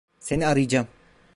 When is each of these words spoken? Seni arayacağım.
Seni 0.19 0.47
arayacağım. 0.47 0.87